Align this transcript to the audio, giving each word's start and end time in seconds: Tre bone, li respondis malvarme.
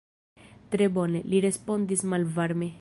Tre 0.75 0.87
bone, 0.95 1.21
li 1.33 1.43
respondis 1.47 2.07
malvarme. 2.15 2.69